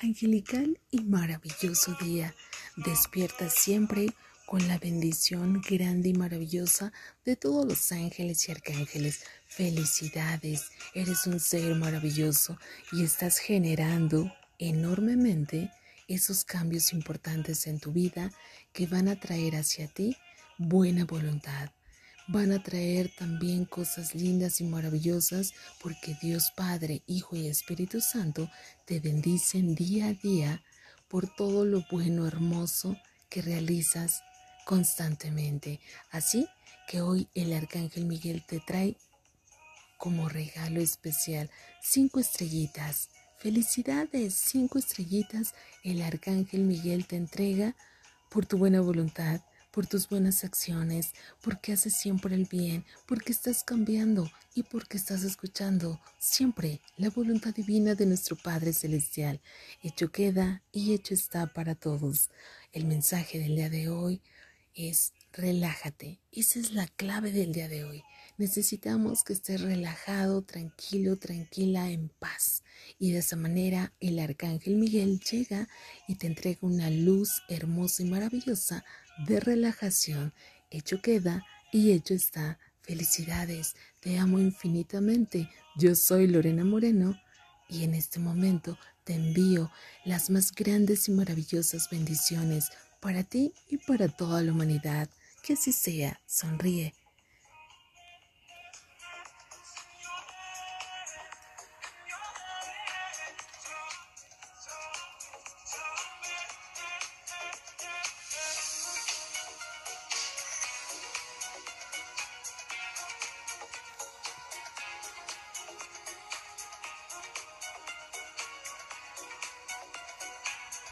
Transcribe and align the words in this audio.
Angelical 0.00 0.80
y 0.90 1.00
maravilloso 1.04 1.96
día. 2.00 2.34
Despierta 2.76 3.48
siempre 3.48 4.14
con 4.46 4.66
la 4.66 4.78
bendición 4.78 5.60
grande 5.60 6.08
y 6.08 6.14
maravillosa 6.14 6.92
de 7.24 7.36
todos 7.36 7.66
los 7.66 7.92
ángeles 7.92 8.48
y 8.48 8.52
arcángeles. 8.52 9.24
Felicidades, 9.46 10.70
eres 10.94 11.26
un 11.26 11.38
ser 11.38 11.74
maravilloso 11.74 12.58
y 12.92 13.04
estás 13.04 13.38
generando 13.38 14.32
enormemente 14.58 15.70
esos 16.08 16.44
cambios 16.44 16.92
importantes 16.92 17.66
en 17.66 17.78
tu 17.78 17.92
vida 17.92 18.32
que 18.72 18.86
van 18.86 19.08
a 19.08 19.20
traer 19.20 19.56
hacia 19.56 19.86
ti 19.86 20.16
buena 20.58 21.04
voluntad. 21.04 21.70
Van 22.30 22.52
a 22.52 22.62
traer 22.62 23.10
también 23.16 23.64
cosas 23.64 24.14
lindas 24.14 24.60
y 24.60 24.64
maravillosas 24.64 25.54
porque 25.80 26.14
Dios 26.20 26.52
Padre, 26.54 27.02
Hijo 27.06 27.36
y 27.36 27.46
Espíritu 27.46 28.02
Santo 28.02 28.50
te 28.84 29.00
bendicen 29.00 29.74
día 29.74 30.08
a 30.08 30.12
día 30.12 30.62
por 31.08 31.34
todo 31.34 31.64
lo 31.64 31.86
bueno, 31.90 32.26
hermoso 32.26 32.98
que 33.30 33.40
realizas 33.40 34.22
constantemente. 34.66 35.80
Así 36.10 36.46
que 36.86 37.00
hoy 37.00 37.28
el 37.34 37.54
Arcángel 37.54 38.04
Miguel 38.04 38.44
te 38.46 38.60
trae 38.60 38.98
como 39.96 40.28
regalo 40.28 40.80
especial 40.80 41.50
cinco 41.82 42.20
estrellitas. 42.20 43.08
Felicidades, 43.38 44.34
cinco 44.34 44.78
estrellitas 44.78 45.54
el 45.82 46.02
Arcángel 46.02 46.64
Miguel 46.64 47.06
te 47.06 47.16
entrega 47.16 47.74
por 48.28 48.44
tu 48.44 48.58
buena 48.58 48.82
voluntad, 48.82 49.40
por 49.78 49.86
tus 49.86 50.08
buenas 50.08 50.42
acciones, 50.42 51.12
porque 51.40 51.72
haces 51.72 51.94
siempre 51.94 52.34
el 52.34 52.46
bien, 52.46 52.84
porque 53.06 53.30
estás 53.30 53.62
cambiando 53.62 54.28
y 54.52 54.64
porque 54.64 54.96
estás 54.96 55.22
escuchando 55.22 56.00
siempre 56.18 56.80
la 56.96 57.10
voluntad 57.10 57.54
divina 57.54 57.94
de 57.94 58.04
nuestro 58.04 58.34
Padre 58.34 58.72
Celestial. 58.72 59.40
Hecho 59.80 60.10
queda 60.10 60.64
y 60.72 60.94
hecho 60.94 61.14
está 61.14 61.46
para 61.52 61.76
todos. 61.76 62.28
El 62.72 62.86
mensaje 62.86 63.38
del 63.38 63.54
día 63.54 63.70
de 63.70 63.88
hoy 63.88 64.20
es 64.74 65.12
relájate. 65.32 66.18
Esa 66.32 66.58
es 66.58 66.72
la 66.72 66.88
clave 66.88 67.30
del 67.30 67.52
día 67.52 67.68
de 67.68 67.84
hoy. 67.84 68.02
Necesitamos 68.36 69.22
que 69.22 69.32
estés 69.32 69.60
relajado, 69.60 70.42
tranquilo, 70.42 71.18
tranquila, 71.18 71.88
en 71.92 72.08
paz. 72.08 72.64
Y 72.98 73.12
de 73.12 73.18
esa 73.18 73.36
manera 73.36 73.92
el 74.00 74.18
arcángel 74.18 74.74
Miguel 74.74 75.20
llega 75.20 75.68
y 76.08 76.16
te 76.16 76.26
entrega 76.26 76.58
una 76.62 76.90
luz 76.90 77.42
hermosa 77.48 78.02
y 78.02 78.06
maravillosa 78.06 78.84
de 79.26 79.40
relajación. 79.40 80.32
Hecho 80.70 81.00
queda 81.02 81.44
y 81.72 81.92
hecho 81.92 82.14
está. 82.14 82.58
Felicidades, 82.82 83.74
te 84.00 84.18
amo 84.18 84.38
infinitamente. 84.38 85.50
Yo 85.76 85.94
soy 85.94 86.26
Lorena 86.26 86.64
Moreno 86.64 87.20
y 87.68 87.84
en 87.84 87.94
este 87.94 88.18
momento 88.18 88.78
te 89.04 89.14
envío 89.14 89.70
las 90.04 90.30
más 90.30 90.52
grandes 90.52 91.08
y 91.08 91.12
maravillosas 91.12 91.90
bendiciones 91.90 92.70
para 93.00 93.24
ti 93.24 93.52
y 93.68 93.76
para 93.78 94.08
toda 94.08 94.42
la 94.42 94.52
humanidad. 94.52 95.08
Que 95.42 95.52
así 95.52 95.72
sea, 95.72 96.20
sonríe, 96.26 96.94